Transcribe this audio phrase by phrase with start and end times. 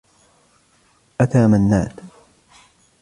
[1.21, 1.99] أتى منّاد.